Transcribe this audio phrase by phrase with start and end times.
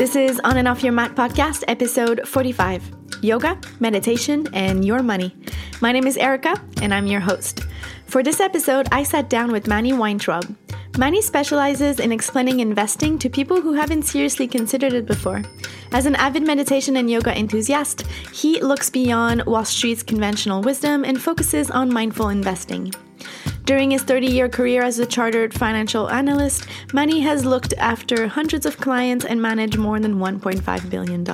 [0.00, 2.90] This is On and Off Your Mat podcast, episode 45
[3.20, 5.36] Yoga, Meditation, and Your Money.
[5.82, 7.66] My name is Erica, and I'm your host.
[8.06, 10.56] For this episode, I sat down with Manny Weintraub.
[10.96, 15.42] Manny specializes in explaining investing to people who haven't seriously considered it before.
[15.92, 21.20] As an avid meditation and yoga enthusiast, he looks beyond Wall Street's conventional wisdom and
[21.20, 22.90] focuses on mindful investing.
[23.70, 28.66] During his 30 year career as a chartered financial analyst, Manny has looked after hundreds
[28.66, 31.24] of clients and managed more than $1.5 billion.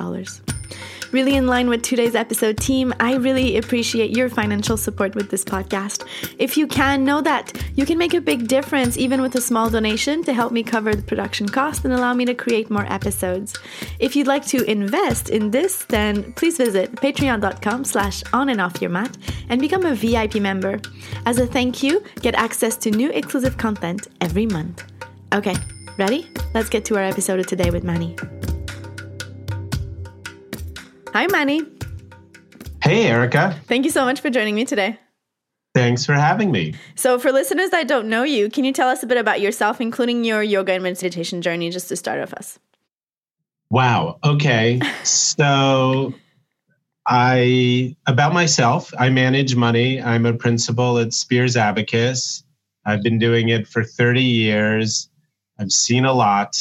[1.11, 5.43] Really in line with today's episode, team, I really appreciate your financial support with this
[5.43, 6.05] podcast.
[6.37, 9.69] If you can, know that you can make a big difference even with a small
[9.69, 13.57] donation to help me cover the production cost and allow me to create more episodes.
[13.99, 18.81] If you'd like to invest in this, then please visit patreon.com slash on and off
[18.81, 19.17] your mat
[19.47, 20.81] and become a VIP member.
[21.25, 24.83] As a thank you, get access to new exclusive content every month.
[25.33, 25.55] Okay,
[25.97, 26.29] ready?
[26.53, 28.17] Let's get to our episode of today with Manny.
[31.17, 31.63] Hi, Manny.
[32.83, 33.59] Hey, Erica.
[33.65, 34.99] Thank you so much for joining me today.
[35.73, 36.75] Thanks for having me.
[36.93, 39.81] So, for listeners that don't know you, can you tell us a bit about yourself,
[39.81, 42.59] including your yoga and meditation journey, just to start off us?
[43.71, 44.19] Wow.
[44.23, 44.79] Okay.
[45.03, 46.13] so,
[47.07, 49.99] I, about myself, I manage money.
[49.99, 52.43] I'm a principal at Spears Abacus.
[52.85, 55.09] I've been doing it for 30 years.
[55.57, 56.55] I've seen a lot.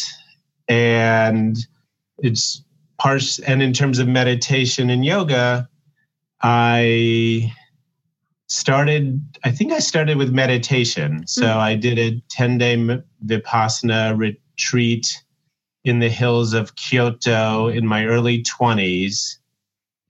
[0.67, 1.59] And
[2.17, 2.65] it's
[2.98, 5.69] parts and in terms of meditation and yoga
[6.42, 7.52] i
[8.48, 11.27] started i think i started with meditation.
[11.27, 11.58] So mm-hmm.
[11.58, 12.77] i did a 10 day
[13.24, 15.22] vipassana retreat
[15.84, 19.36] in the hills of kyoto in my early 20s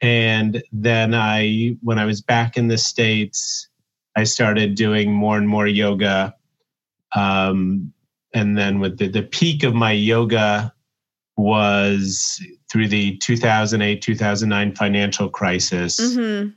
[0.00, 3.68] and then i when i was back in the states
[4.16, 6.34] i started doing more and more yoga.
[7.14, 7.92] Um,
[8.34, 10.72] and then with the, the peak of my yoga
[11.36, 16.48] was through the 2008 2009 financial crisis mm-hmm.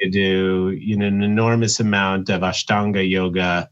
[0.00, 3.68] to do you know an enormous amount of ashtanga yoga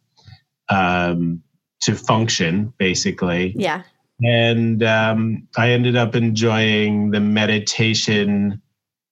[0.69, 1.43] um,
[1.83, 3.55] to function basically.
[3.57, 3.83] Yeah.
[4.23, 8.63] And um, i ended up enjoying the meditation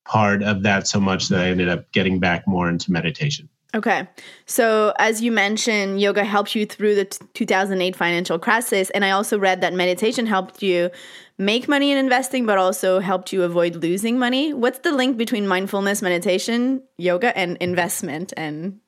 [0.04, 4.06] part of that so much that i ended up getting back more into meditation Okay.
[4.44, 8.90] So, as you mentioned, yoga helped you through the t- 2008 financial crisis.
[8.90, 10.90] And I also read that meditation helped you
[11.38, 14.52] make money in investing, but also helped you avoid losing money.
[14.52, 18.78] What's the link between mindfulness, meditation, yoga, and investment and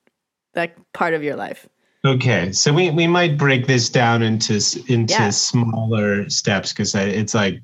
[0.53, 1.67] that part of your life?
[2.05, 2.51] Okay.
[2.51, 4.53] So, we, we might break this down into,
[4.87, 5.31] into yeah.
[5.31, 7.59] smaller steps because it's like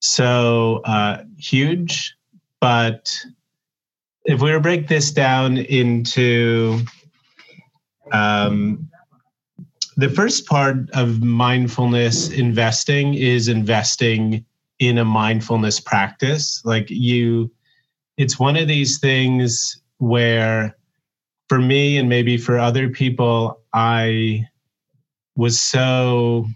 [0.00, 2.16] so uh, huge,
[2.60, 3.24] but
[4.30, 6.80] if we were to break this down into
[8.12, 8.88] um,
[9.96, 14.44] the first part of mindfulness investing is investing
[14.78, 16.64] in a mindfulness practice.
[16.64, 17.50] Like you,
[18.18, 20.76] it's one of these things where
[21.48, 24.46] for me and maybe for other people, I
[25.34, 26.46] was so,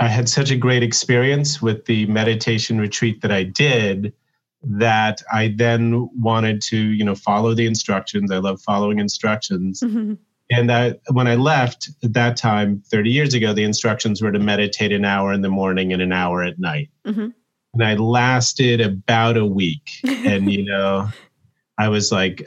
[0.00, 4.12] I had such a great experience with the meditation retreat that I did
[4.66, 8.30] that I then wanted to, you know, follow the instructions.
[8.30, 9.80] I love following instructions.
[9.80, 10.14] Mm-hmm.
[10.50, 14.38] And that when I left at that time, 30 years ago, the instructions were to
[14.38, 16.90] meditate an hour in the morning and an hour at night.
[17.06, 17.28] Mm-hmm.
[17.74, 19.90] And I lasted about a week.
[20.04, 21.08] and, you know,
[21.76, 22.46] I was like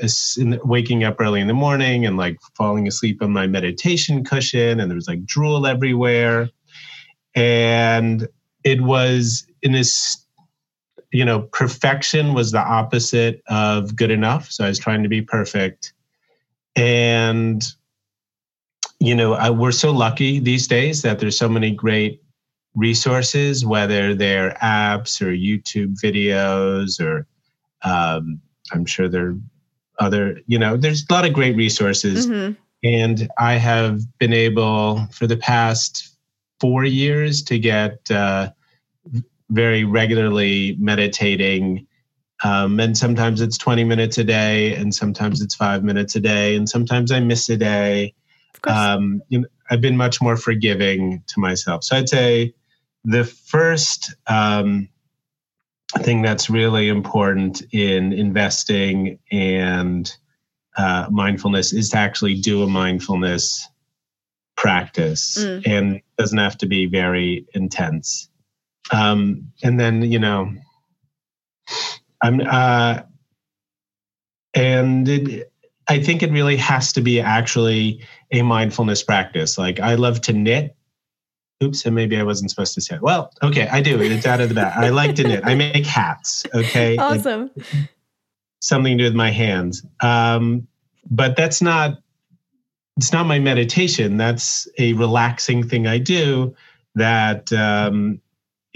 [0.63, 4.89] waking up early in the morning and like falling asleep on my meditation cushion, and
[4.89, 6.49] there was like drool everywhere.
[7.35, 8.27] And
[8.63, 10.25] it was in this
[11.11, 14.51] you know, perfection was the opposite of good enough.
[14.51, 15.93] So I was trying to be perfect.
[16.75, 17.65] And,
[18.99, 22.21] you know, I, we're so lucky these days that there's so many great
[22.75, 27.25] resources, whether they're apps or YouTube videos or
[27.83, 28.41] um,
[28.71, 29.37] I'm sure there are
[29.99, 32.27] other, you know, there's a lot of great resources.
[32.27, 32.53] Mm-hmm.
[32.83, 36.15] And I have been able for the past
[36.59, 38.51] four years to get uh,
[39.49, 41.87] very regularly meditating.
[42.43, 46.55] Um, and sometimes it's 20 minutes a day, and sometimes it's five minutes a day,
[46.55, 48.13] and sometimes I miss a day.
[48.65, 51.83] Um, you know, I've been much more forgiving to myself.
[51.83, 52.53] So I'd say
[53.03, 54.89] the first um,
[55.99, 60.11] thing that's really important in investing and
[60.77, 63.67] uh, mindfulness is to actually do a mindfulness
[64.55, 65.65] practice, mm.
[65.65, 68.29] and doesn't have to be very intense.
[68.91, 70.53] Um, and then, you know,
[72.21, 73.01] I'm, uh,
[74.53, 75.51] and it,
[75.87, 79.57] I think it really has to be actually a mindfulness practice.
[79.57, 80.75] Like I love to knit.
[81.63, 83.01] oops, and maybe I wasn't supposed to say it.
[83.01, 84.01] Well, okay, I do.
[84.01, 84.73] It's out of the bag.
[84.75, 85.41] I like to knit.
[85.45, 86.45] I make hats.
[86.53, 86.97] Okay.
[86.97, 87.51] Awesome.
[88.61, 89.85] something to do with my hands.
[90.01, 90.67] Um,
[91.09, 91.99] but that's not
[92.97, 94.17] it's not my meditation.
[94.17, 96.55] That's a relaxing thing I do
[96.95, 98.19] that um,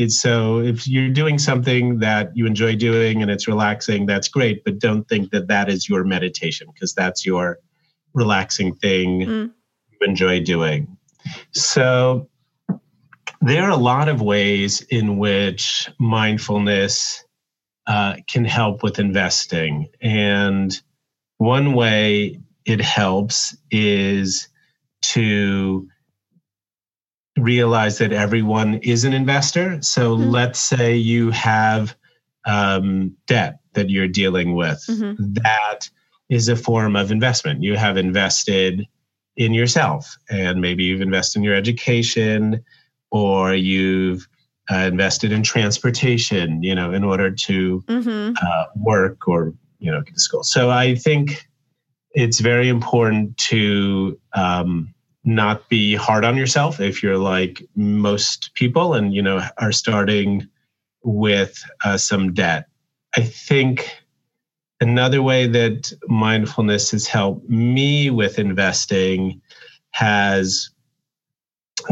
[0.01, 4.63] it's so if you're doing something that you enjoy doing and it's relaxing, that's great.
[4.63, 7.59] But don't think that that is your meditation because that's your
[8.13, 9.51] relaxing thing mm.
[9.91, 10.97] you enjoy doing.
[11.51, 12.29] So
[13.41, 17.23] there are a lot of ways in which mindfulness
[17.87, 19.89] uh, can help with investing.
[20.01, 20.79] And
[21.37, 24.47] one way it helps is
[25.01, 25.87] to
[27.41, 29.81] realize that everyone is an investor.
[29.81, 30.29] So mm-hmm.
[30.29, 31.95] let's say you have
[32.45, 34.83] um, debt that you're dealing with.
[34.87, 35.33] Mm-hmm.
[35.43, 35.89] That
[36.29, 37.63] is a form of investment.
[37.63, 38.87] You have invested
[39.37, 42.63] in yourself, and maybe you've invested in your education,
[43.11, 44.27] or you've
[44.71, 48.33] uh, invested in transportation, you know, in order to mm-hmm.
[48.41, 50.43] uh, work or you know get to school.
[50.43, 51.47] So I think
[52.11, 58.93] it's very important to um, not be hard on yourself if you're like most people
[58.93, 60.47] and you know are starting
[61.03, 62.67] with uh, some debt.
[63.15, 63.89] I think
[64.79, 69.41] another way that mindfulness has helped me with investing
[69.91, 70.69] has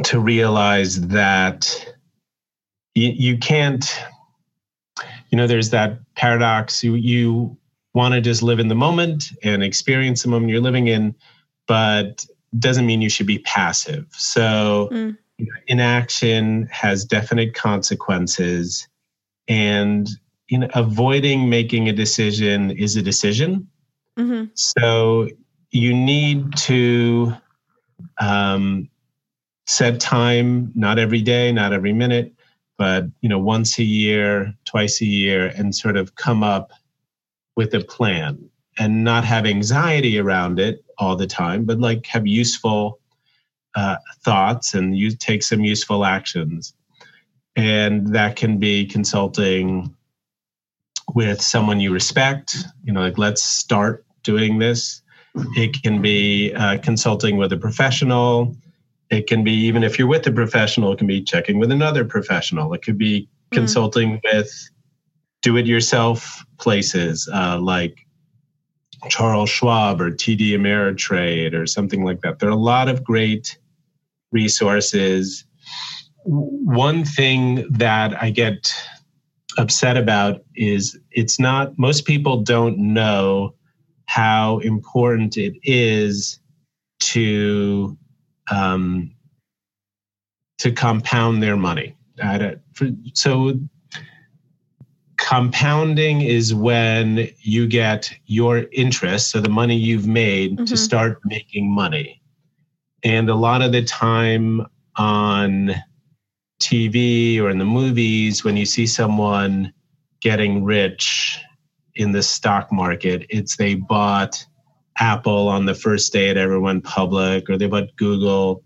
[0.03, 1.95] to realize that
[2.95, 4.01] you, you can't
[5.29, 7.55] you know there's that paradox you you
[7.93, 11.15] want to just live in the moment and experience the moment you're living in
[11.67, 12.25] but
[12.57, 15.17] doesn't mean you should be passive so mm.
[15.37, 18.87] you know, inaction has definite consequences
[19.47, 20.09] and
[20.47, 23.67] you know avoiding making a decision is a decision
[24.17, 24.45] mm-hmm.
[24.55, 25.27] so
[25.71, 27.33] you need to
[28.19, 28.89] um,
[29.67, 32.33] set time not every day not every minute
[32.77, 36.71] but you know once a year twice a year and sort of come up
[37.55, 38.49] with a plan
[38.79, 42.99] and not have anxiety around it all the time but like have useful
[43.75, 46.73] uh, thoughts and you take some useful actions
[47.55, 49.95] and that can be consulting
[51.15, 55.01] with someone you respect you know like let's start doing this
[55.55, 58.55] it can be uh, consulting with a professional
[59.09, 62.05] it can be even if you're with a professional, it can be checking with another
[62.05, 62.73] professional.
[62.73, 63.27] It could be mm.
[63.55, 64.51] consulting with
[65.41, 67.97] do it yourself places uh, like
[69.07, 72.39] Charles Schwab or TD Ameritrade or something like that.
[72.39, 73.57] There are a lot of great
[74.31, 75.45] resources.
[76.23, 78.73] One thing that I get
[79.57, 83.55] upset about is it's not, most people don't know
[84.05, 86.39] how important it is
[86.99, 87.97] to
[88.51, 89.11] um,
[90.57, 91.95] to compound their money.
[93.13, 93.53] So,
[95.29, 100.65] compounding is when you get your interest, so the money you've made, mm-hmm.
[100.65, 102.19] to start making money.
[103.03, 104.65] And a lot of the time
[104.95, 105.75] on
[106.59, 109.71] TV or in the movies, when you see someone
[110.19, 111.39] getting rich
[111.93, 114.43] in the stock market, it's they bought
[114.97, 118.63] Apple on the first day it ever went public, or they bought Google,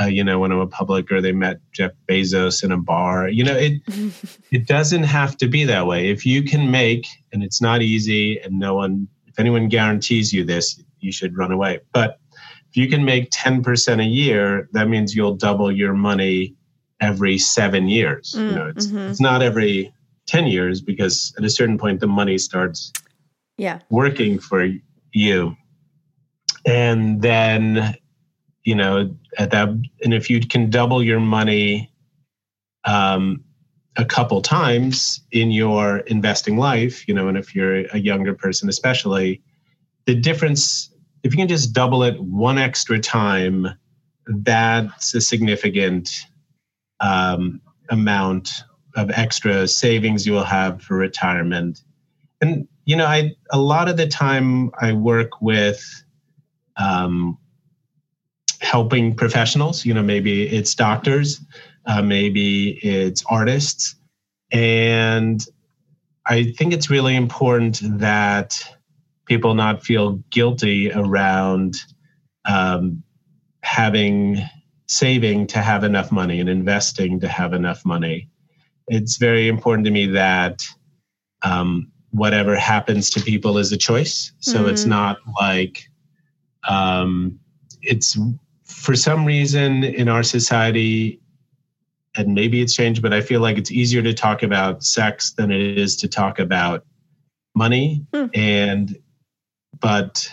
[0.00, 3.28] uh, you know, when it went public, or they met Jeff Bezos in a bar.
[3.28, 3.82] You know, it
[4.50, 6.10] it doesn't have to be that way.
[6.10, 10.44] If you can make, and it's not easy, and no one, if anyone guarantees you
[10.44, 11.80] this, you should run away.
[11.92, 12.18] But
[12.70, 16.54] if you can make ten percent a year, that means you'll double your money
[17.00, 18.34] every seven years.
[18.36, 18.98] Mm, you know, it's mm-hmm.
[18.98, 19.92] it's not every
[20.26, 22.92] ten years because at a certain point the money starts
[23.56, 24.68] yeah working for
[25.12, 25.56] you.
[26.66, 27.94] And then,
[28.64, 29.68] you know, at that,
[30.02, 31.92] and if you can double your money
[32.84, 33.44] um,
[33.96, 38.68] a couple times in your investing life, you know, and if you're a younger person,
[38.68, 39.42] especially,
[40.06, 40.90] the difference,
[41.22, 43.68] if you can just double it one extra time,
[44.26, 46.26] that's a significant
[47.00, 48.50] um, amount
[48.96, 51.82] of extra savings you will have for retirement.
[52.40, 56.04] And you know, I a lot of the time I work with
[56.76, 57.38] um,
[58.60, 59.84] helping professionals.
[59.84, 61.40] You know, maybe it's doctors,
[61.86, 63.96] uh, maybe it's artists,
[64.52, 65.44] and
[66.26, 68.60] I think it's really important that
[69.26, 71.76] people not feel guilty around
[72.44, 73.02] um,
[73.62, 74.42] having
[74.86, 78.28] saving to have enough money and investing to have enough money.
[78.88, 80.62] It's very important to me that
[81.42, 84.32] um, whatever happens to people is a choice.
[84.40, 84.68] So mm-hmm.
[84.68, 85.84] it's not like
[86.68, 87.38] um,
[87.82, 88.18] it's
[88.64, 91.20] for some reason in our society,
[92.16, 95.50] and maybe it's changed, but I feel like it's easier to talk about sex than
[95.50, 96.84] it is to talk about
[97.54, 98.06] money.
[98.12, 98.30] Mm.
[98.34, 98.98] And,
[99.80, 100.28] but,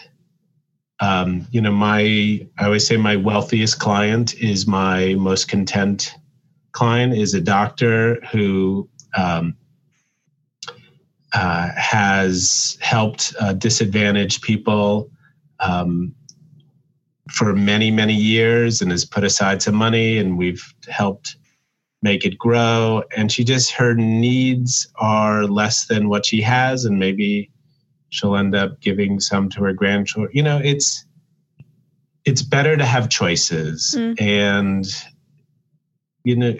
[0.99, 6.13] um, you know, my, I always say my wealthiest client is my most content
[6.71, 9.55] client, is a doctor who, um,
[11.33, 15.09] uh, has helped uh, disadvantaged people
[15.59, 16.13] um,
[17.31, 21.37] for many, many years and has put aside some money, and we've helped
[22.01, 23.03] make it grow.
[23.15, 27.49] And she just, her needs are less than what she has, and maybe
[28.09, 30.31] she'll end up giving some to her grandchildren.
[30.35, 31.05] You know, it's,
[32.25, 33.95] it's better to have choices.
[33.97, 34.21] Mm.
[34.21, 34.85] And,
[36.23, 36.55] you know,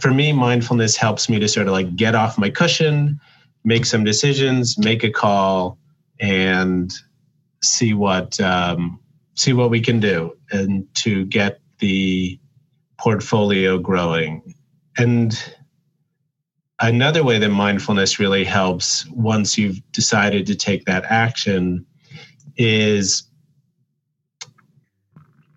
[0.00, 3.20] for me, mindfulness helps me to sort of like get off my cushion,
[3.64, 5.78] make some decisions, make a call,
[6.20, 6.92] and
[7.62, 9.00] see what um,
[9.34, 12.38] see what we can do and to get the
[12.98, 14.54] portfolio growing.
[14.96, 15.36] And
[16.80, 21.84] another way that mindfulness really helps once you've decided to take that action
[22.56, 23.24] is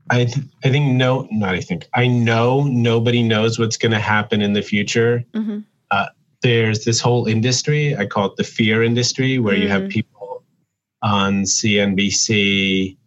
[0.10, 4.00] I, th- I think no, not I think I know nobody knows what's going to
[4.00, 5.24] happen in the future.
[5.34, 5.60] Mm-hmm.
[5.92, 6.08] Uh,
[6.42, 9.64] there's this whole industry I call it the fear industry, where mm-hmm.
[9.64, 9.90] you have mm.
[9.90, 10.44] people
[11.02, 12.98] on CNBC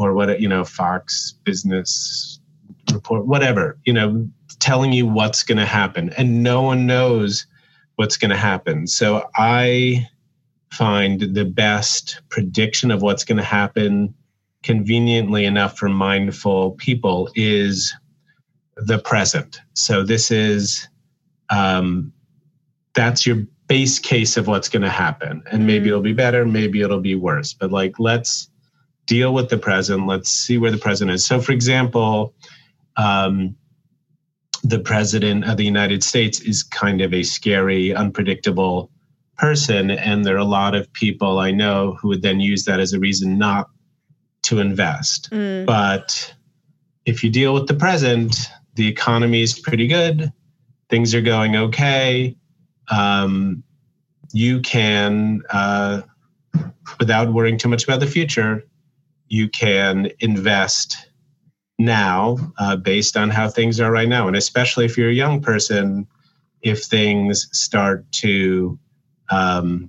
[0.00, 2.40] or what you know Fox Business
[2.92, 4.28] Report, whatever you know,
[4.58, 7.46] telling you what's going to happen, and no one knows
[7.96, 8.86] what's going to happen.
[8.86, 10.08] So I
[10.72, 14.14] find the best prediction of what's going to happen
[14.62, 17.94] conveniently enough for mindful people is
[18.76, 19.60] the present.
[19.74, 20.88] So this is
[21.50, 22.12] um,
[22.94, 25.88] that's your base case of what's going to happen, and maybe mm.
[25.88, 27.52] it'll be better, maybe it'll be worse.
[27.52, 28.49] But like, let's
[29.10, 30.06] deal with the present.
[30.06, 31.26] Let's see where the present is.
[31.26, 32.32] So, for example,
[32.96, 33.56] um,
[34.62, 38.88] the president of the United States is kind of a scary, unpredictable
[39.36, 42.78] person, and there are a lot of people I know who would then use that
[42.78, 43.68] as a reason not
[44.42, 45.28] to invest.
[45.32, 45.66] Mm.
[45.66, 46.32] But
[47.04, 48.36] if you deal with the present,
[48.76, 50.32] the economy is pretty good,
[50.88, 52.36] things are going okay.
[52.88, 53.64] Um,
[54.32, 56.02] you can, uh,
[57.00, 58.64] without worrying too much about the future,
[59.30, 60.96] you can invest
[61.78, 64.26] now uh, based on how things are right now.
[64.28, 66.06] And especially if you're a young person,
[66.60, 68.78] if things start to
[69.30, 69.88] um,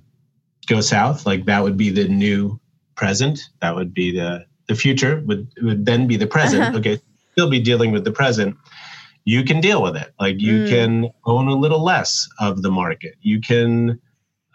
[0.66, 2.58] go south, like that would be the new
[2.94, 3.40] present.
[3.60, 6.62] That would be the the future would would then be the present.
[6.62, 6.78] Uh-huh.
[6.78, 7.00] Okay,
[7.32, 8.56] still be dealing with the present.
[9.24, 10.14] You can deal with it.
[10.18, 10.68] Like you mm.
[10.68, 13.16] can own a little less of the market.
[13.20, 14.00] You can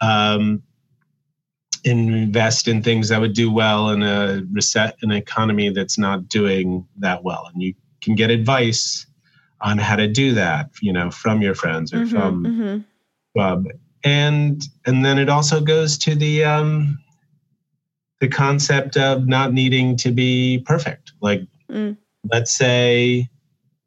[0.00, 0.62] um,
[1.84, 6.86] invest in things that would do well in a reset an economy that's not doing
[6.96, 9.06] that well and you can get advice
[9.60, 12.78] on how to do that you know from your friends or mm-hmm, from mm-hmm.
[13.34, 13.66] Bob.
[14.04, 16.98] and and then it also goes to the um
[18.20, 21.96] the concept of not needing to be perfect like mm.
[22.32, 23.28] let's say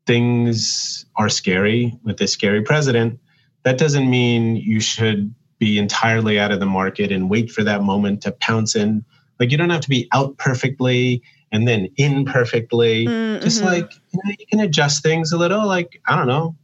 [0.05, 3.19] things are scary with a scary president
[3.63, 7.83] that doesn't mean you should be entirely out of the market and wait for that
[7.83, 9.05] moment to pounce in.
[9.39, 13.05] Like you don't have to be out perfectly and then in perfectly.
[13.05, 13.43] Mm-hmm.
[13.43, 15.67] Just like you, know, you can adjust things a little.
[15.67, 16.55] Like I don't know,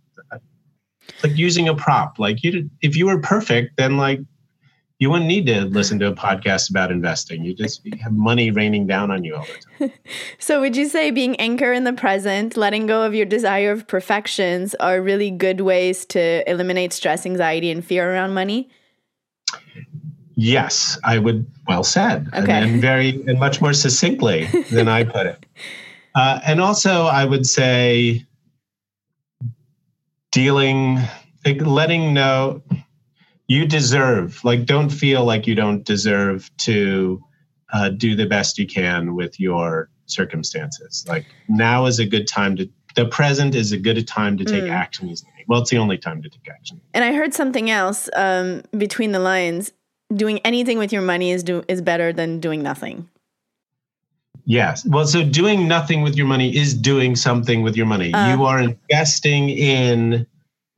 [1.23, 2.17] like using a prop.
[2.17, 4.19] Like you, if you were perfect, then like
[4.97, 7.45] you wouldn't need to listen to a podcast about investing.
[7.45, 9.93] You just you have money raining down on you all the time.
[10.39, 13.87] so, would you say being anchor in the present, letting go of your desire of
[13.87, 18.71] perfections, are really good ways to eliminate stress, anxiety, and fear around money?
[20.35, 21.45] Yes, I would.
[21.67, 22.51] Well said, okay.
[22.51, 25.45] and very and much more succinctly than I put it.
[26.15, 28.25] Uh, and also, I would say
[30.31, 30.99] dealing,
[31.45, 32.63] like letting know
[33.47, 34.43] you deserve.
[34.43, 37.21] Like, don't feel like you don't deserve to
[37.71, 41.05] uh, do the best you can with your circumstances.
[41.07, 42.69] Like now is a good time to.
[42.97, 44.71] The present is a good time to take mm.
[44.71, 45.13] action.
[45.47, 46.81] Well, it's the only time to take action.
[46.95, 49.71] And I heard something else um, between the lines
[50.15, 53.07] doing anything with your money is do is better than doing nothing.
[54.45, 54.83] Yes.
[54.83, 58.11] Well, so doing nothing with your money is doing something with your money.
[58.15, 60.25] Uh, you are investing in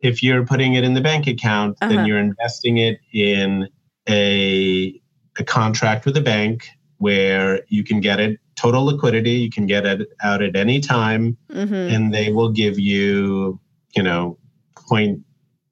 [0.02, 1.94] if you're putting it in the bank account, uh-huh.
[1.94, 3.70] then you're investing it in
[4.10, 5.00] a
[5.38, 9.86] a contract with a bank where you can get it total liquidity, you can get
[9.86, 11.74] it out at any time mm-hmm.
[11.74, 13.60] and they will give you,
[13.96, 14.38] you know,
[14.76, 15.22] point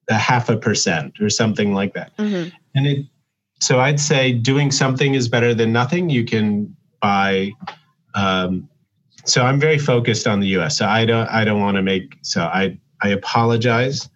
[0.08, 2.16] a half a percent or something like that.
[2.16, 2.48] Mm-hmm.
[2.74, 3.06] And it
[3.60, 6.10] so I'd say doing something is better than nothing.
[6.10, 7.50] You can buy.
[8.14, 8.68] Um,
[9.24, 10.78] so I'm very focused on the U.S.
[10.78, 14.08] So I don't I don't want to make so I I apologize.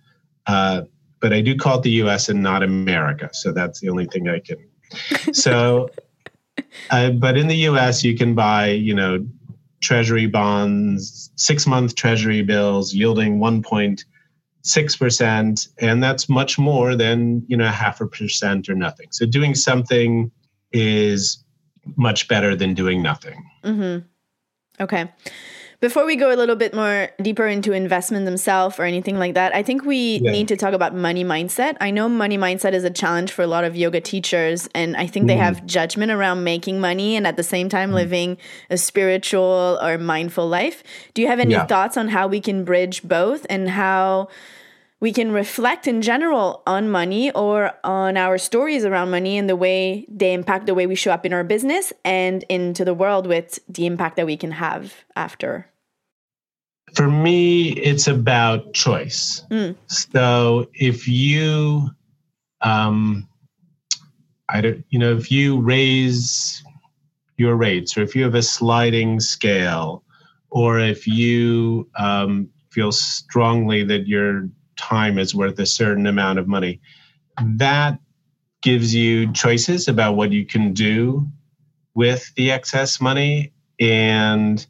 [0.46, 0.82] Uh,
[1.20, 3.30] but I do call it the US and not America.
[3.32, 4.56] So that's the only thing I can.
[5.32, 5.88] So,
[6.90, 9.26] uh, but in the US, you can buy, you know,
[9.80, 15.68] treasury bonds, six month treasury bills yielding 1.6%.
[15.78, 19.06] And that's much more than, you know, half a percent or nothing.
[19.10, 20.30] So doing something
[20.72, 21.42] is
[21.96, 23.44] much better than doing nothing.
[23.64, 24.06] Mm-hmm.
[24.82, 25.10] Okay.
[25.82, 29.52] Before we go a little bit more deeper into investment themselves or anything like that,
[29.52, 30.30] I think we yeah.
[30.30, 31.76] need to talk about money mindset.
[31.80, 35.08] I know money mindset is a challenge for a lot of yoga teachers, and I
[35.08, 35.26] think mm.
[35.26, 37.94] they have judgment around making money and at the same time mm.
[37.94, 38.38] living
[38.70, 40.84] a spiritual or mindful life.
[41.14, 41.66] Do you have any yeah.
[41.66, 44.28] thoughts on how we can bridge both and how?
[45.00, 49.56] we can reflect in general on money or on our stories around money and the
[49.56, 53.26] way they impact the way we show up in our business and into the world
[53.26, 55.66] with the impact that we can have after.
[56.94, 59.44] For me, it's about choice.
[59.50, 59.76] Mm.
[59.87, 61.88] So if you,
[62.61, 63.28] um,
[64.49, 66.62] I don't, you know, if you raise
[67.38, 70.04] your rates, or if you have a sliding scale,
[70.50, 76.46] or if you um, feel strongly that your time is worth a certain amount of
[76.46, 76.80] money,
[77.42, 77.99] that
[78.61, 81.26] gives you choices about what you can do
[81.94, 84.66] with the excess money and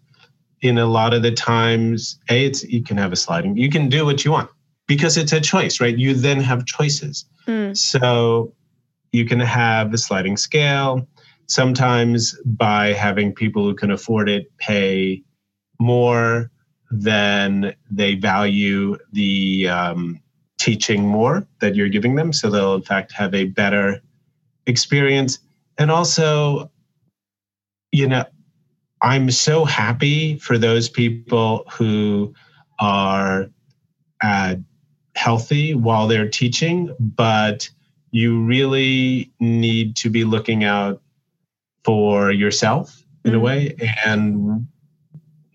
[0.62, 3.57] in a lot of the times, a it's you can have a sliding.
[3.57, 4.49] You can do what you want
[4.87, 5.97] because it's a choice, right?
[5.97, 7.26] You then have choices.
[7.47, 7.76] Mm.
[7.76, 8.54] So
[9.11, 11.07] you can have a sliding scale.
[11.49, 15.23] Sometimes by having people who can afford it pay
[15.81, 16.50] more
[16.90, 20.21] than they value the um,
[20.59, 22.33] teaching more that you're giving them.
[22.33, 24.00] So they'll, in fact, have a better
[24.66, 25.40] experience.
[25.76, 26.71] And also,
[27.90, 28.25] you know,
[29.02, 32.35] I'm so happy for those people who
[32.78, 33.50] are
[34.23, 34.56] uh,
[35.17, 37.69] healthy while they're teaching, but
[38.12, 41.02] you really need to be looking out
[41.84, 43.41] for yourself in mm-hmm.
[43.41, 44.69] a way and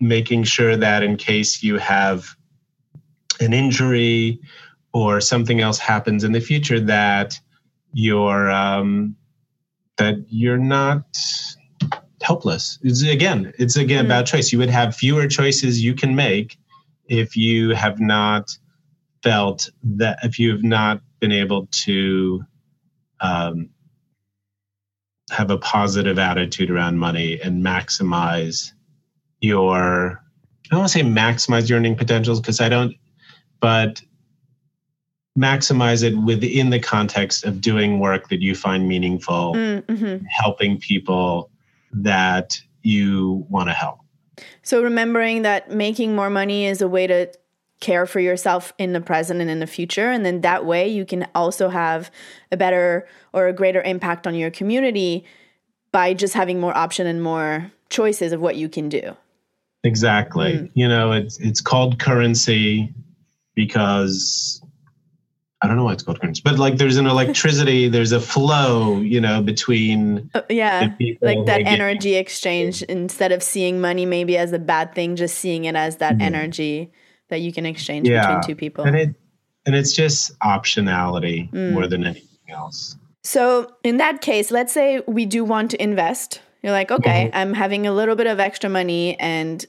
[0.00, 2.36] making sure that in case you have
[3.40, 4.40] an injury
[4.92, 7.38] or something else happens in the future that
[7.92, 9.16] you're um,
[9.96, 11.04] that you're not
[12.28, 12.78] helpless.
[12.82, 14.08] It's, again, it's again mm.
[14.08, 14.52] about choice.
[14.52, 16.58] You would have fewer choices you can make
[17.06, 18.50] if you have not
[19.22, 22.44] felt that if you have not been able to
[23.20, 23.70] um,
[25.30, 28.72] have a positive attitude around money and maximize
[29.40, 30.22] your
[30.66, 32.94] I don't want to say maximize your earning potentials because I don't,
[33.58, 34.02] but
[35.38, 40.26] maximize it within the context of doing work that you find meaningful, mm, mm-hmm.
[40.26, 41.50] helping people
[41.92, 44.00] that you want to help.
[44.62, 47.32] So remembering that making more money is a way to
[47.80, 51.04] care for yourself in the present and in the future and then that way you
[51.04, 52.10] can also have
[52.50, 55.24] a better or a greater impact on your community
[55.92, 59.16] by just having more option and more choices of what you can do.
[59.84, 60.54] Exactly.
[60.54, 60.70] Mm.
[60.74, 62.92] You know, it's it's called currency
[63.54, 64.60] because
[65.60, 69.00] I don't know why it's called currency, but like there's an electricity, there's a flow,
[69.00, 72.20] you know, between uh, yeah, like that energy get.
[72.20, 72.82] exchange.
[72.82, 76.22] Instead of seeing money maybe as a bad thing, just seeing it as that mm-hmm.
[76.22, 76.92] energy
[77.28, 78.26] that you can exchange yeah.
[78.26, 78.84] between two people.
[78.84, 79.14] And it
[79.66, 81.72] and it's just optionality mm.
[81.72, 82.96] more than anything else.
[83.22, 86.40] So in that case, let's say we do want to invest.
[86.62, 87.36] You're like, okay, mm-hmm.
[87.36, 89.64] I'm having a little bit of extra money, and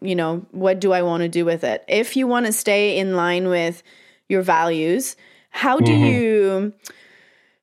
[0.00, 1.84] you know, what do I want to do with it?
[1.88, 3.82] If you want to stay in line with
[4.30, 5.16] your values
[5.50, 6.04] how do mm-hmm.
[6.04, 6.72] you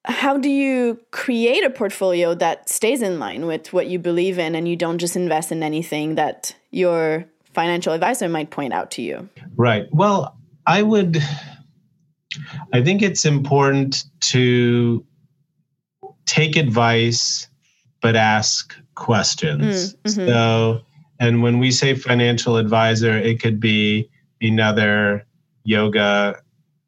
[0.05, 4.55] how do you create a portfolio that stays in line with what you believe in
[4.55, 9.01] and you don't just invest in anything that your financial advisor might point out to
[9.01, 11.17] you right well i would
[12.73, 15.03] i think it's important to
[16.25, 17.47] take advice
[18.01, 20.27] but ask questions mm, mm-hmm.
[20.27, 20.81] so
[21.19, 24.09] and when we say financial advisor it could be
[24.41, 25.25] another
[25.63, 26.39] yoga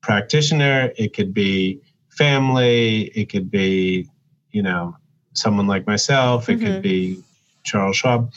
[0.01, 4.07] practitioner, it could be family, it could be,
[4.51, 4.95] you know,
[5.33, 6.65] someone like myself, it mm-hmm.
[6.65, 7.21] could be
[7.63, 8.31] Charles Schwab.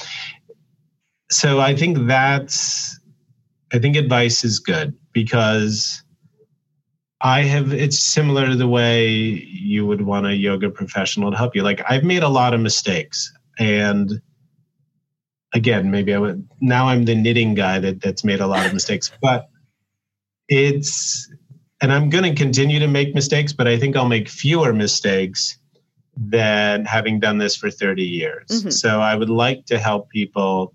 [1.30, 2.98] So I think that's
[3.72, 6.02] I think advice is good because
[7.22, 11.56] I have it's similar to the way you would want a yoga professional to help
[11.56, 11.62] you.
[11.62, 14.20] Like I've made a lot of mistakes and
[15.54, 18.74] again, maybe I would now I'm the knitting guy that that's made a lot of
[18.74, 19.48] mistakes, but
[20.48, 21.30] it's
[21.82, 25.58] and I'm going to continue to make mistakes, but I think I'll make fewer mistakes
[26.16, 28.46] than having done this for 30 years.
[28.48, 28.70] Mm-hmm.
[28.70, 30.74] So I would like to help people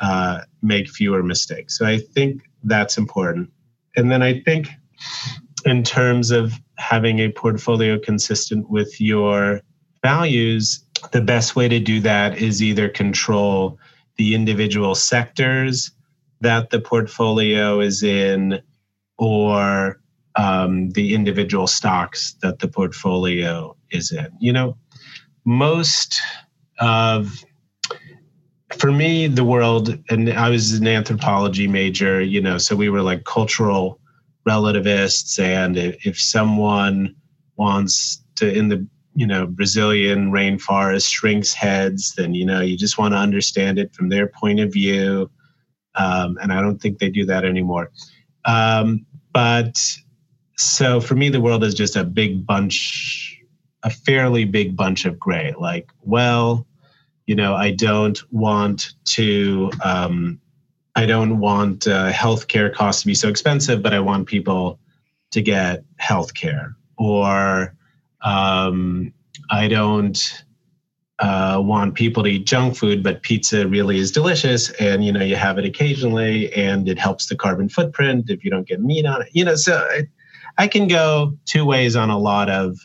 [0.00, 1.78] uh, make fewer mistakes.
[1.78, 3.50] So I think that's important.
[3.96, 4.68] and then I think
[5.64, 9.62] in terms of having a portfolio consistent with your
[10.02, 13.78] values, the best way to do that is either control
[14.16, 15.90] the individual sectors
[16.40, 18.60] that the portfolio is in
[19.16, 20.00] or
[20.36, 24.28] um, the individual stocks that the portfolio is in.
[24.40, 24.76] You know,
[25.44, 26.20] most
[26.78, 27.44] of
[28.78, 33.02] for me the world and i was an anthropology major you know so we were
[33.02, 34.00] like cultural
[34.46, 37.14] relativists and if someone
[37.56, 42.98] wants to in the you know brazilian rainforest shrinks heads then you know you just
[42.98, 45.30] want to understand it from their point of view
[45.94, 47.90] um, and i don't think they do that anymore
[48.46, 49.78] um, but
[50.56, 53.40] so for me the world is just a big bunch
[53.82, 55.54] a fairly big bunch of gray.
[55.58, 56.66] Like well
[57.26, 60.40] you know i don't want to um,
[60.94, 64.78] i don't want uh, healthcare costs to be so expensive but i want people
[65.30, 66.74] to get healthcare.
[66.96, 67.74] Or
[68.22, 69.12] um,
[69.50, 70.44] i don't
[71.20, 75.22] uh, want people to eat junk food but pizza really is delicious and you know
[75.22, 79.06] you have it occasionally and it helps the carbon footprint if you don't get meat
[79.06, 79.28] on it.
[79.32, 80.08] You know so I,
[80.58, 82.78] I can go two ways on a lot of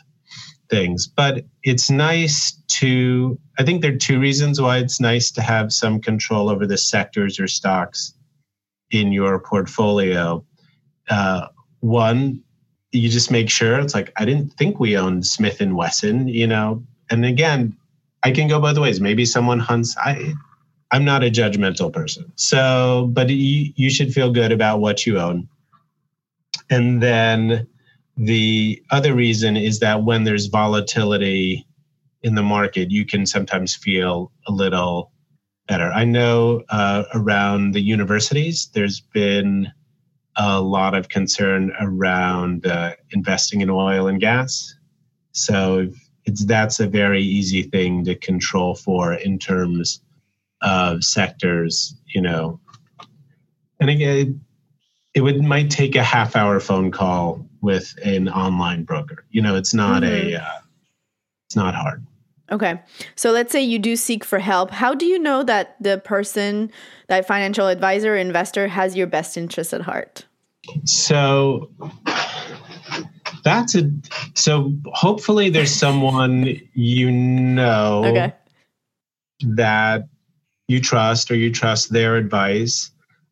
[0.70, 5.42] things but it's nice to i think there are two reasons why it's nice to
[5.42, 8.14] have some control over the sectors or stocks
[8.90, 10.44] in your portfolio.
[11.08, 11.48] Uh,
[11.80, 12.42] one
[12.92, 16.46] you just make sure it's like i didn't think we owned smith and wesson you
[16.46, 16.82] know?
[17.10, 17.76] And again
[18.22, 19.00] i can go both ways.
[19.00, 20.32] Maybe someone hunts i
[20.92, 22.32] i'm not a judgmental person.
[22.36, 25.48] So but you, you should feel good about what you own
[26.70, 27.66] and then
[28.16, 31.66] the other reason is that when there's volatility
[32.22, 35.10] in the market, you can sometimes feel a little
[35.66, 35.90] better.
[35.92, 39.72] I know uh, around the universities, there's been
[40.36, 44.74] a lot of concern around uh, investing in oil and gas.
[45.32, 45.88] So
[46.24, 50.02] it's that's a very easy thing to control for in terms
[50.62, 52.60] of sectors, you know.
[53.80, 54.40] And again,
[55.14, 59.24] it would might take a half hour phone call with an online broker.
[59.30, 60.36] You know, it's not mm-hmm.
[60.36, 60.58] a uh,
[61.46, 62.06] it's not hard.
[62.50, 62.80] Okay.
[63.14, 64.70] So let's say you do seek for help.
[64.72, 66.72] How do you know that the person,
[67.06, 70.26] that financial advisor, investor has your best interest at heart?
[70.84, 71.70] So
[73.44, 73.90] that's a
[74.34, 78.34] so hopefully there's someone you know okay.
[79.40, 80.08] that
[80.68, 82.90] you trust or you trust their advice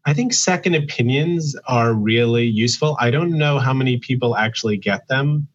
[0.08, 2.96] I think second opinions are really useful.
[2.98, 5.48] I don't know how many people actually get them.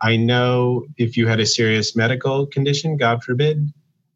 [0.00, 3.72] I know if you had a serious medical condition, God forbid,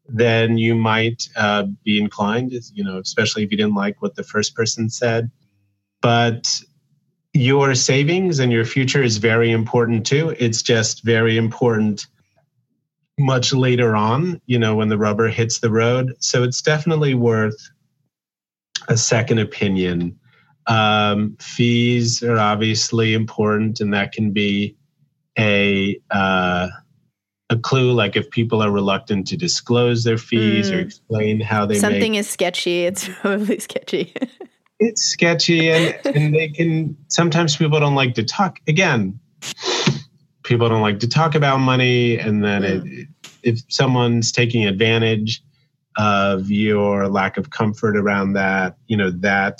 [0.07, 4.23] then you might uh, be inclined, you know, especially if you didn't like what the
[4.23, 5.29] first person said.
[5.99, 6.47] But
[7.33, 10.33] your savings and your future is very important too.
[10.39, 12.07] It's just very important
[13.19, 16.13] much later on, you know, when the rubber hits the road.
[16.19, 17.57] So it's definitely worth
[18.87, 20.17] a second opinion.
[20.67, 24.75] Um, fees are obviously important, and that can be
[25.37, 26.67] a uh,
[27.49, 27.93] a clue.
[27.93, 30.75] Like if people are reluctant to disclose their fees mm.
[30.75, 32.85] or explain how they something make, is sketchy.
[32.85, 34.13] It's probably sketchy.
[34.79, 38.59] it's sketchy, and and they can sometimes people don't like to talk.
[38.67, 39.19] Again,
[40.43, 43.01] people don't like to talk about money, and then mm.
[43.01, 43.07] it,
[43.43, 45.43] if someone's taking advantage
[45.97, 49.59] of your lack of comfort around that, you know, that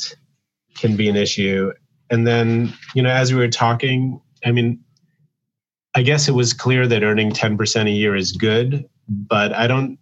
[0.75, 1.71] can be an issue.
[2.09, 4.79] And then, you know, as we were talking, I mean,
[5.93, 9.97] I guess it was clear that earning 10% a year is good, but I don't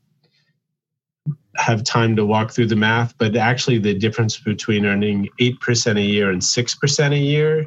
[1.57, 3.17] have time to walk through the math.
[3.17, 7.65] But actually, the difference between earning 8% a year and 6% a year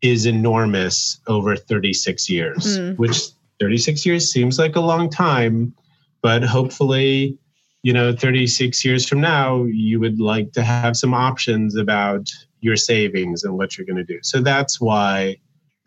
[0.00, 2.98] is enormous over 36 years, mm.
[2.98, 3.20] which
[3.60, 5.74] 36 years seems like a long time,
[6.22, 7.38] but hopefully
[7.82, 12.76] you know 36 years from now you would like to have some options about your
[12.76, 15.36] savings and what you're going to do so that's why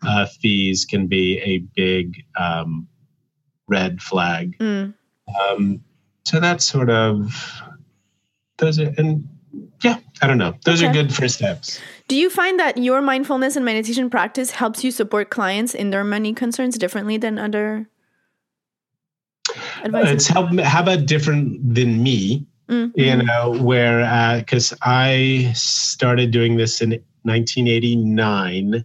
[0.06, 2.86] uh, fees can be a big um,
[3.66, 4.92] red flag mm.
[5.40, 5.80] um,
[6.24, 7.60] so that's sort of
[8.58, 9.26] those are and
[9.82, 10.90] yeah i don't know those okay.
[10.90, 14.90] are good first steps do you find that your mindfulness and meditation practice helps you
[14.90, 17.88] support clients in their money concerns differently than other
[19.86, 20.10] advice?
[20.10, 22.46] It's how how about different than me?
[22.68, 22.98] Mm-hmm.
[23.00, 26.90] You know, where because uh, I started doing this in
[27.22, 28.84] 1989.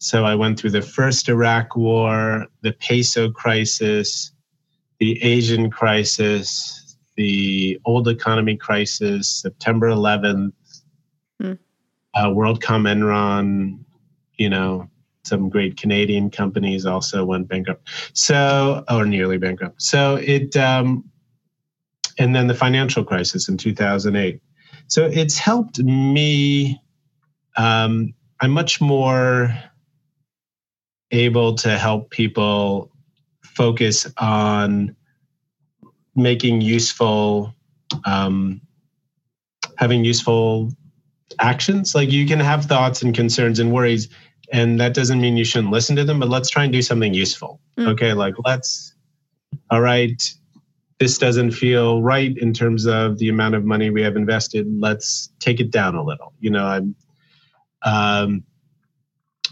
[0.00, 4.30] So I went through the first Iraq War, the peso crisis,
[4.98, 10.52] the Asian crisis, the old economy crisis, September 11th,
[11.42, 11.58] mm.
[12.14, 13.80] uh, WorldCom Enron,
[14.36, 14.88] you know,
[15.28, 17.88] some great Canadian companies also went bankrupt.
[18.14, 19.82] So, or nearly bankrupt.
[19.82, 21.04] So it, um,
[22.18, 24.40] and then the financial crisis in 2008.
[24.88, 26.80] So it's helped me.
[27.56, 29.54] Um, I'm much more
[31.10, 32.90] able to help people
[33.42, 34.94] focus on
[36.14, 37.54] making useful,
[38.04, 38.60] um,
[39.76, 40.70] having useful
[41.38, 41.94] actions.
[41.94, 44.08] Like you can have thoughts and concerns and worries,
[44.52, 47.14] and that doesn't mean you shouldn't listen to them, but let's try and do something
[47.14, 47.60] useful.
[47.78, 47.88] Mm.
[47.88, 48.94] Okay, like let's,
[49.70, 50.22] all right,
[50.98, 54.66] this doesn't feel right in terms of the amount of money we have invested.
[54.80, 56.32] Let's take it down a little.
[56.40, 56.94] You know, I'm,
[57.82, 58.44] um,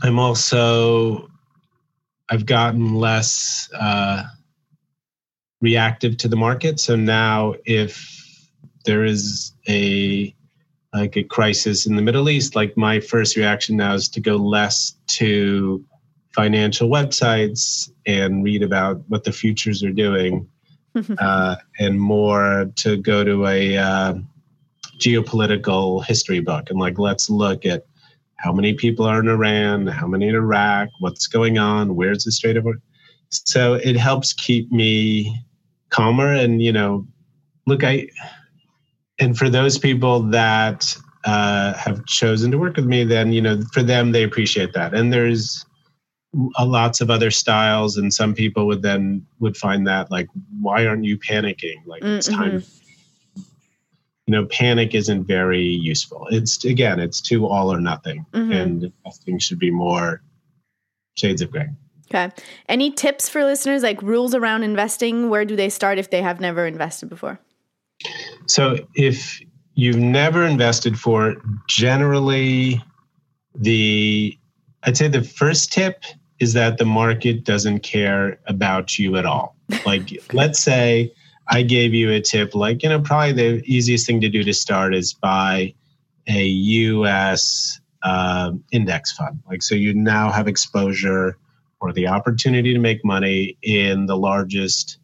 [0.02, 1.28] I'm also,
[2.28, 4.24] I've gotten less uh,
[5.61, 6.80] reactive to the market.
[6.80, 8.12] So now, if
[8.85, 10.35] there is a
[10.96, 14.37] like a crisis in the Middle East, like my first reaction now is to go
[14.37, 15.85] less to
[16.35, 20.48] financial websites and read about what the futures are doing,
[21.18, 24.14] uh, and more to go to a uh,
[24.98, 27.85] geopolitical history book and like let's look at
[28.37, 32.32] how many people are in Iran, how many in Iraq, what's going on, where's the
[32.32, 32.66] Strait of.
[33.28, 35.44] So it helps keep me
[35.90, 37.06] calmer and you know,
[37.66, 38.09] look, I
[39.18, 43.61] and for those people that uh, have chosen to work with me, then you know
[43.72, 44.94] for them they appreciate that.
[44.94, 45.64] And there's
[46.61, 50.29] lots of other styles, and some people would then would find that like,
[50.61, 51.85] why aren't you panicking?
[51.87, 52.18] Like mm-hmm.
[52.18, 52.62] it's time.
[54.26, 56.26] You know, panic isn't very useful.
[56.31, 58.52] It's again, it's too all or nothing, mm-hmm.
[58.52, 60.22] and investing should be more
[61.16, 61.68] shades of gray.
[62.09, 62.31] Okay.
[62.68, 65.29] Any tips for listeners, like rules around investing?
[65.29, 67.40] Where do they start if they have never invested before?
[68.46, 69.40] So if
[69.74, 72.82] you've never invested for it, generally
[73.54, 74.37] the
[74.82, 76.04] I'd say the first tip
[76.38, 79.56] is that the market doesn't care about you at all.
[79.87, 81.12] Like let's say
[81.48, 84.52] I gave you a tip like, you know, probably the easiest thing to do to
[84.52, 85.74] start is buy
[86.28, 89.40] a US uh, index fund.
[89.48, 91.37] Like, so you now have exposure
[91.80, 94.98] or the opportunity to make money in the largest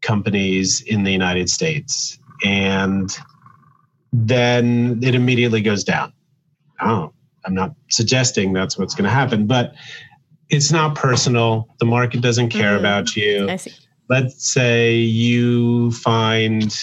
[0.00, 3.16] companies in the United States and
[4.12, 6.12] then it immediately goes down.
[6.80, 7.12] Oh,
[7.44, 9.74] I'm not suggesting that's what's going to happen, but
[10.50, 11.68] it's not personal.
[11.78, 13.46] The market doesn't care mm, about you.
[14.08, 16.76] Let's say you find,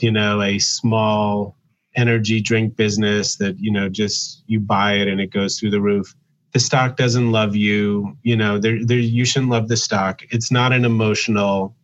[0.00, 1.56] you know, a small
[1.96, 5.80] energy drink business that, you know, just you buy it and it goes through the
[5.80, 6.14] roof.
[6.52, 8.16] The stock doesn't love you.
[8.22, 10.22] You know, there, there, you shouldn't love the stock.
[10.30, 11.74] It's not an emotional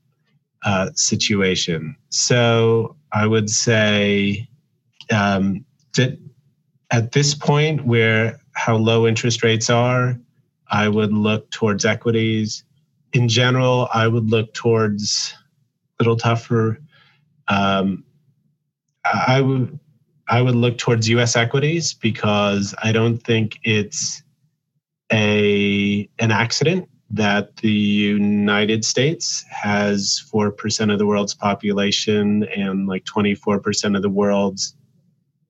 [0.67, 1.97] uh, situation.
[2.11, 4.49] So I would say
[5.13, 6.19] um, that
[6.91, 10.19] at this point, where how low interest rates are,
[10.69, 12.65] I would look towards equities.
[13.13, 15.33] In general, I would look towards
[15.99, 16.79] a little tougher.
[17.47, 18.05] Um,
[19.05, 19.79] I would
[20.29, 21.37] I would look towards U.S.
[21.37, 24.25] equities because I don't think it's
[25.13, 33.05] a an accident that the United States has 4% of the world's population and like
[33.05, 34.75] 24% of the world's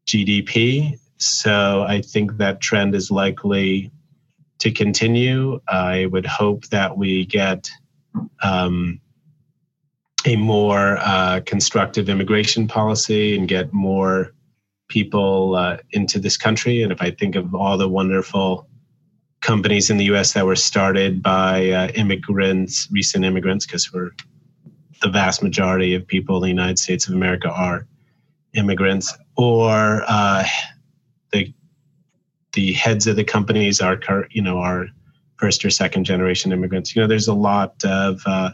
[0.06, 0.98] GDP.
[1.18, 3.90] So I think that trend is likely
[4.58, 5.60] to continue.
[5.66, 7.70] I would hope that we get
[8.42, 9.00] um,
[10.26, 14.32] a more uh, constructive immigration policy and get more
[14.88, 16.82] people uh, into this country.
[16.82, 18.68] And if I think of all the wonderful
[19.46, 24.10] companies in the US that were started by uh, immigrants, recent immigrants, because we're
[25.02, 27.86] the vast majority of people in the United States of America are
[28.54, 30.44] immigrants, or uh,
[31.32, 31.54] the
[32.54, 34.88] the heads of the companies are you know are
[35.36, 36.96] first or second generation immigrants.
[36.96, 38.50] You know, there's a lot of uh,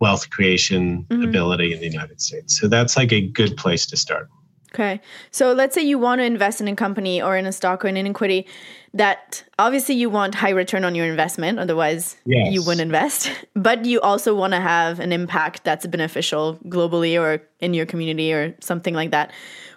[0.00, 1.22] wealth creation mm-hmm.
[1.22, 4.28] ability in the United States, so that's like a good place to start.
[4.74, 5.00] Okay.
[5.30, 7.88] So let's say you want to invest in a company or in a stock or
[7.88, 8.44] in an equity
[8.92, 12.52] that obviously you want high return on your investment, otherwise yes.
[12.52, 13.30] you wouldn't invest.
[13.54, 18.32] But you also want to have an impact that's beneficial globally or in your community
[18.32, 19.30] or something like that.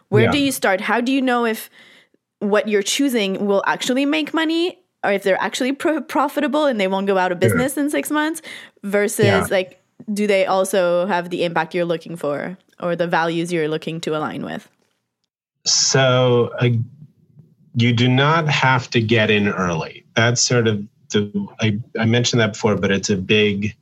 [0.10, 0.32] Where yeah.
[0.32, 0.82] do you start?
[0.82, 1.70] How do you know if
[2.40, 6.88] what you're choosing will actually make money or if they're actually pro- profitable and they
[6.88, 7.84] won't go out of business sure.
[7.84, 8.42] in six months
[8.84, 9.46] versus yeah.
[9.52, 9.80] like,
[10.12, 14.18] do they also have the impact you're looking for or the values you're looking to
[14.18, 14.70] align with?
[15.68, 16.70] So uh,
[17.76, 20.06] you do not have to get in early.
[20.16, 23.76] That's sort of the I, I mentioned that before, but it's a big,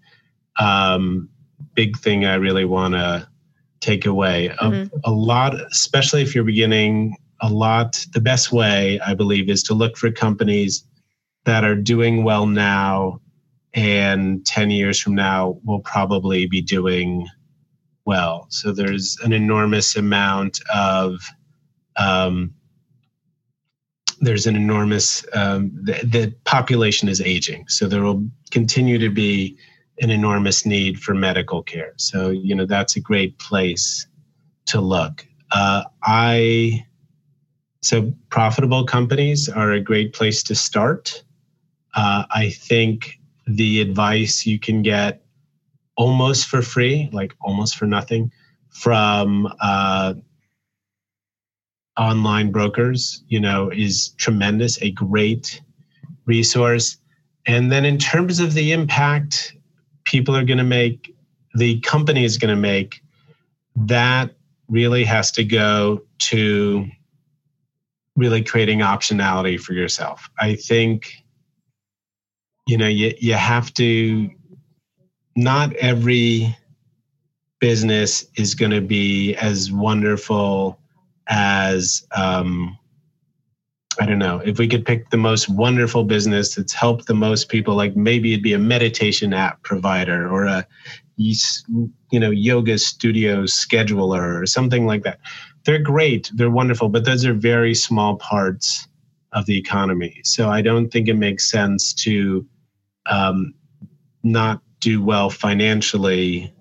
[0.59, 1.29] um,
[1.73, 3.27] big thing I really want to
[3.79, 4.53] take away.
[4.61, 4.95] Mm-hmm.
[5.03, 7.17] A, a lot, especially if you're beginning.
[7.41, 8.05] A lot.
[8.13, 10.85] The best way, I believe, is to look for companies
[11.43, 13.19] that are doing well now
[13.73, 17.27] and 10 years from now will probably be doing
[18.05, 18.47] well.
[18.49, 21.19] So there's an enormous amount of
[21.97, 22.53] um,
[24.21, 29.57] there's an enormous um, the, the population is aging, so there will continue to be
[29.99, 31.93] an enormous need for medical care.
[31.97, 34.07] So you know that's a great place
[34.67, 35.25] to look.
[35.51, 36.85] Uh, I
[37.81, 41.23] so profitable companies are a great place to start.
[41.93, 45.23] Uh, I think the advice you can get
[45.95, 48.31] almost for free, like almost for nothing,
[48.69, 50.15] from uh,
[51.97, 55.61] online brokers, you know, is tremendous, a great
[56.25, 56.97] resource.
[57.45, 59.55] And then in terms of the impact
[60.03, 61.15] people are going to make,
[61.55, 63.01] the company is going to make,
[63.75, 64.35] that
[64.67, 66.85] really has to go to
[68.15, 70.29] really creating optionality for yourself.
[70.39, 71.23] I think,
[72.67, 74.29] you know, you, you have to,
[75.35, 76.57] not every
[77.59, 80.79] business is going to be as wonderful
[81.27, 82.77] as um,
[83.99, 87.49] I don't know if we could pick the most wonderful business that's helped the most
[87.49, 87.75] people.
[87.75, 90.67] Like maybe it'd be a meditation app provider or a
[91.17, 95.19] you know yoga studio scheduler or something like that.
[95.63, 98.87] They're great, they're wonderful, but those are very small parts
[99.31, 100.21] of the economy.
[100.23, 102.45] So I don't think it makes sense to
[103.09, 103.53] um,
[104.23, 106.53] not do well financially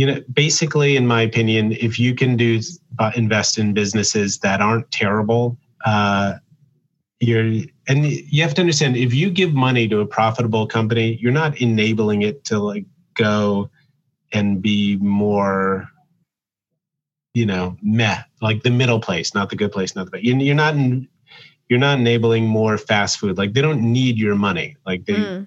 [0.00, 2.58] you know basically in my opinion if you can do
[2.98, 6.34] uh, invest in businesses that aren't terrible uh,
[7.20, 11.38] you're and you have to understand if you give money to a profitable company you're
[11.42, 13.68] not enabling it to like go
[14.32, 15.86] and be more
[17.34, 20.22] you know meh like the middle place not the good place not the bad.
[20.22, 21.06] You're not in,
[21.68, 23.38] you're not enabling more fast food.
[23.38, 24.76] Like they don't need your money.
[24.84, 25.46] Like they mm.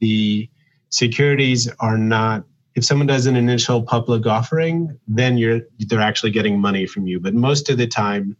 [0.00, 0.50] the
[0.88, 6.60] securities are not if someone does an initial public offering, then you're they're actually getting
[6.60, 7.20] money from you.
[7.20, 8.36] But most of the time,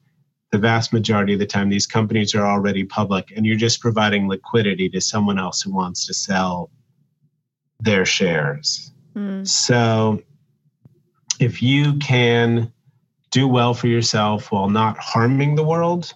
[0.51, 4.29] the vast majority of the time, these companies are already public, and you're just providing
[4.29, 6.71] liquidity to someone else who wants to sell
[7.81, 8.93] their shares.
[9.15, 9.47] Mm.
[9.47, 10.23] So,
[11.41, 12.73] if you can
[13.31, 16.13] do well for yourself while not harming the world,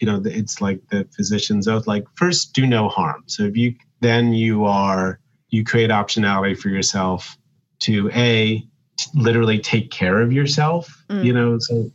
[0.00, 1.86] you know, it's like the physician's oath.
[1.86, 3.22] Like first, do no harm.
[3.26, 7.38] So if you then you are you create optionality for yourself
[7.84, 8.66] to a
[9.14, 11.22] literally take care of yourself mm.
[11.24, 11.90] you know so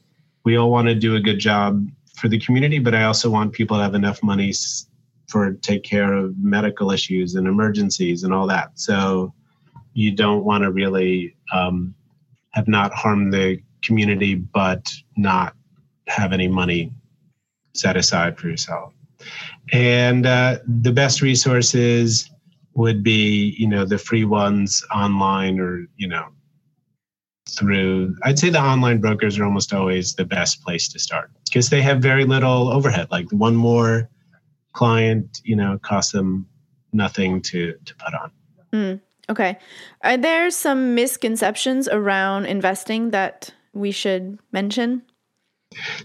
[0.46, 3.52] we all want to do a good job for the community but i also want
[3.52, 4.54] people to have enough money
[5.28, 9.34] for take care of medical issues and emergencies and all that so
[9.94, 11.94] you don't want to really um,
[12.52, 15.56] have not harmed the community but not
[16.08, 16.92] have any money
[17.74, 18.94] set aside for yourself
[19.72, 22.30] and uh, the best resources
[22.76, 26.26] would be you know the free ones online or you know
[27.50, 31.70] through i'd say the online brokers are almost always the best place to start because
[31.70, 33.08] they have very little overhead.
[33.12, 34.10] Like one more
[34.74, 36.48] client you know costs them
[36.94, 38.32] nothing to to put on.
[38.74, 39.58] Mm, okay.
[40.04, 45.02] Are there some misconceptions around investing that we should mention?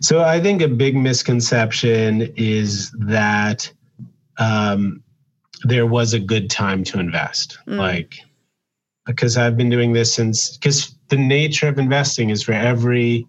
[0.01, 3.71] So i think a big misconception is that
[4.39, 5.03] um,
[5.65, 7.59] there was a good time to invest.
[7.67, 7.79] Mm.
[7.79, 8.21] Like,
[9.07, 13.27] because I've been doing this since, because the nature of investing is for every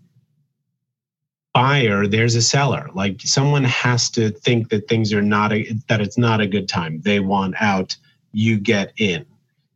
[1.54, 2.90] buyer, there's a seller.
[2.94, 6.68] Like, someone has to think that things are not, a, that it's not a good
[6.68, 7.02] time.
[7.02, 7.96] They want out,
[8.34, 9.26] you get in.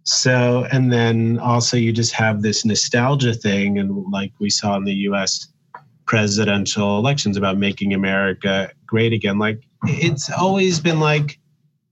[0.03, 3.77] So, and then also you just have this nostalgia thing.
[3.79, 5.47] And like we saw in the US
[6.05, 9.37] presidential elections about making America great again.
[9.37, 11.39] Like, it's always been like,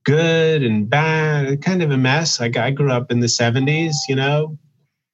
[0.07, 2.39] good and bad, kind of a mess.
[2.39, 4.57] Like I grew up in the 70s, you know.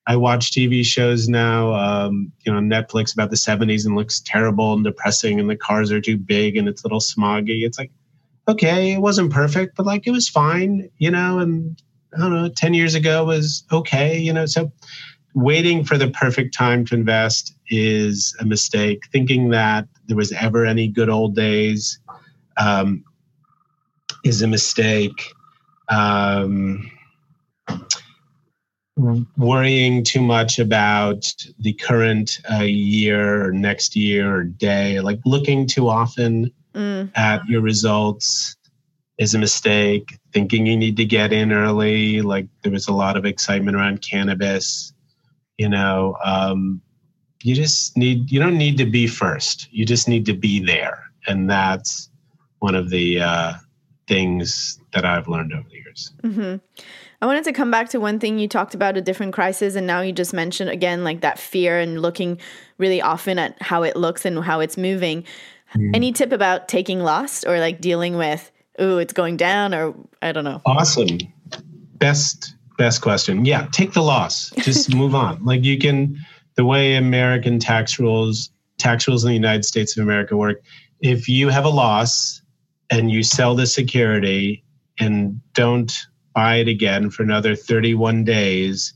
[0.05, 4.73] I watch TV shows now, um, you know, Netflix about the 70s and looks terrible
[4.73, 7.65] and depressing and the cars are too big and it's a little smoggy.
[7.65, 7.89] It's like,
[8.47, 11.81] okay, it wasn't perfect, but like it was fine, you know, and
[12.15, 14.45] I don't know, 10 years ago was okay, you know.
[14.45, 14.71] So
[15.33, 19.01] waiting for the perfect time to invest is a mistake.
[19.11, 21.97] Thinking that there was ever any good old days
[22.57, 23.03] um,
[24.23, 25.33] is a mistake.
[25.89, 26.89] Um,
[29.37, 31.25] worrying too much about
[31.59, 37.11] the current uh, year or next year or day, like looking too often mm.
[37.15, 38.55] at your results
[39.17, 40.17] is a mistake.
[40.31, 44.01] Thinking you need to get in early, like there was a lot of excitement around
[44.01, 44.93] cannabis.
[45.57, 46.81] You know, um,
[47.41, 49.67] you just need, you don't need to be first.
[49.71, 51.03] You just need to be there.
[51.27, 52.09] And that's
[52.59, 53.53] one of the, uh,
[54.07, 56.11] things that I've learned over the years.
[56.23, 56.55] Mm-hmm.
[57.21, 59.87] I wanted to come back to one thing you talked about a different crisis, and
[59.87, 62.39] now you just mentioned again, like that fear and looking
[62.77, 65.23] really often at how it looks and how it's moving.
[65.75, 65.95] Mm.
[65.95, 68.51] Any tip about taking loss or like dealing with,
[68.81, 70.61] ooh, it's going down, or I don't know?
[70.65, 71.17] Awesome.
[71.95, 73.45] Best, best question.
[73.45, 74.49] Yeah, take the loss.
[74.57, 75.43] Just move on.
[75.45, 76.19] Like you can,
[76.55, 80.61] the way American tax rules, tax rules in the United States of America work,
[80.99, 82.41] if you have a loss
[82.89, 84.63] and you sell the security
[84.99, 88.93] and don't buy it again for another 31 days,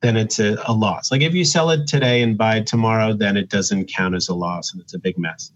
[0.00, 1.10] then it's a, a, loss.
[1.10, 4.28] Like if you sell it today and buy it tomorrow, then it doesn't count as
[4.28, 5.50] a loss and it's a big mess.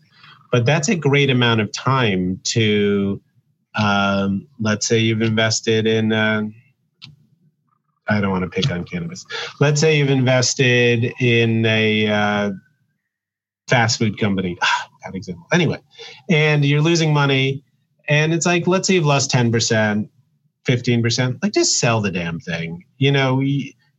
[0.52, 3.20] But that's a great amount of time to,
[3.74, 6.42] um, let's say you've invested in, uh,
[8.08, 9.26] I don't want to pick on cannabis.
[9.58, 12.50] Let's say you've invested in a uh,
[13.68, 14.56] fast food company.
[15.14, 15.46] Example.
[15.52, 15.80] Anyway,
[16.30, 17.62] and you're losing money.
[18.08, 20.08] And it's like, let's say you've lost 10%,
[20.64, 22.84] 15%, like just sell the damn thing.
[22.98, 23.40] You know,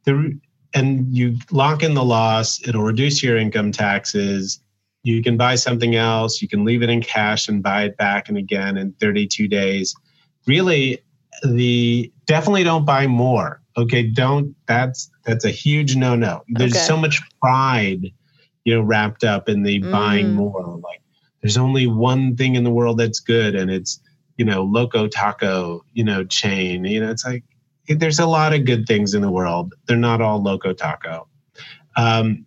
[0.06, 0.40] the,
[0.74, 4.60] and you lock in the loss, it'll reduce your income taxes.
[5.04, 8.30] You can buy something else, you can leave it in cash and buy it back
[8.30, 9.96] and again in 32 days.
[10.46, 11.00] Really,
[11.44, 13.62] the definitely don't buy more.
[13.78, 16.44] Okay, don't that's that's a huge no-no.
[16.50, 16.84] There's okay.
[16.84, 18.12] so much pride,
[18.68, 19.90] you know, wrapped up in the mm.
[19.90, 20.78] buying more.
[20.84, 21.02] Like
[21.42, 24.02] there's only one thing in the world that's good and it's
[24.36, 26.84] you know, Loco Taco, you know, chain.
[26.84, 27.44] You know, it's like
[27.88, 29.74] there's a lot of good things in the world.
[29.88, 31.30] They're not all Loco Taco.
[31.96, 32.46] Um,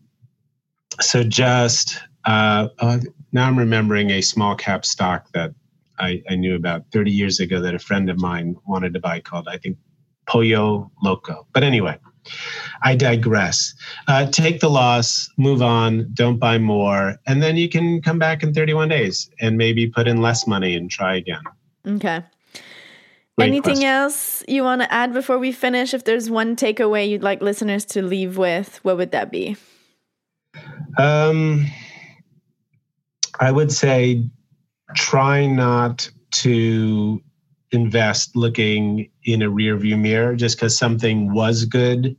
[1.00, 2.98] so just uh, uh,
[3.32, 5.54] now I'm remembering a small cap stock that
[5.98, 9.20] I, I, knew about 30 years ago that a friend of mine wanted to buy
[9.20, 9.78] called, I think,
[10.26, 11.46] Pollo Loco.
[11.54, 11.98] But anyway,
[12.82, 13.74] I digress.
[14.08, 18.42] Uh, take the loss, move on, don't buy more, and then you can come back
[18.42, 21.42] in 31 days and maybe put in less money and try again.
[21.86, 22.22] Okay.
[23.38, 23.84] Great Anything question.
[23.84, 25.94] else you want to add before we finish?
[25.94, 29.56] If there's one takeaway you'd like listeners to leave with, what would that be?
[30.98, 31.66] Um,
[33.38, 34.28] I would say
[34.94, 37.22] try not to
[37.72, 42.16] invest looking in a rearview mirror just because something was good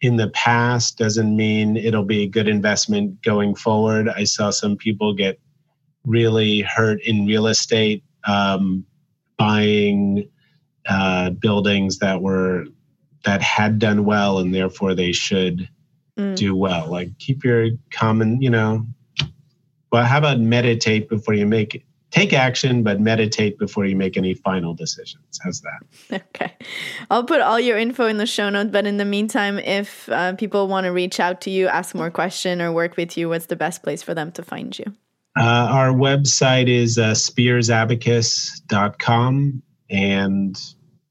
[0.00, 4.08] in the past doesn't mean it'll be a good investment going forward.
[4.08, 5.38] I saw some people get
[6.04, 8.84] really hurt in real estate um,
[9.36, 10.28] buying
[10.88, 12.64] uh, buildings that were
[13.24, 15.68] that had done well and therefore they should
[16.18, 16.34] mm.
[16.36, 18.86] do well like keep your common you know
[19.92, 24.34] well how about meditate before you make take action but meditate before you make any
[24.34, 25.80] final decisions how's that
[26.28, 26.54] okay
[27.10, 30.34] i'll put all your info in the show notes but in the meantime if uh,
[30.34, 33.46] people want to reach out to you ask more question or work with you what's
[33.46, 34.84] the best place for them to find you
[35.38, 40.60] uh, our website is uh, spearsabacus.com, and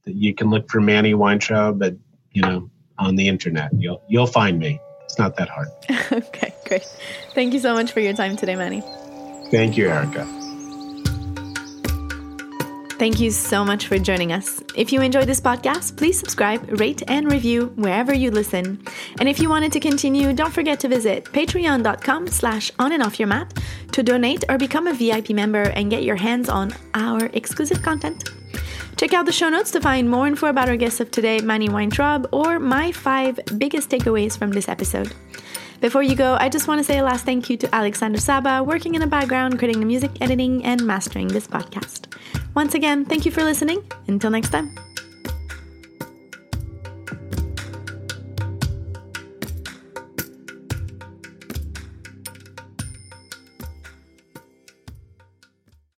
[0.05, 1.95] you can look for Manny Weintraub, but
[2.31, 4.81] you know, on the internet, you'll you'll find me.
[5.05, 5.69] It's not that hard.
[6.11, 6.85] okay, great.
[7.33, 8.83] Thank you so much for your time today, Manny.
[9.49, 10.27] Thank you, Erica.
[12.99, 14.61] Thank you so much for joining us.
[14.75, 18.85] If you enjoyed this podcast, please subscribe, rate, and review wherever you listen.
[19.19, 23.17] And if you wanted to continue, don't forget to visit patreon.com slash on and off
[23.17, 23.57] your mat
[23.93, 28.31] to donate or become a VIP member and get your hands on our exclusive content.
[28.97, 31.69] Check out the show notes to find more info about our guests of today, Manny
[31.69, 35.13] Weintraub, or my five biggest takeaways from this episode.
[35.81, 38.61] Before you go, I just want to say a last thank you to Alexander Saba,
[38.63, 42.13] working in the background, creating the music, editing, and mastering this podcast.
[42.53, 43.83] Once again, thank you for listening.
[44.07, 44.75] Until next time.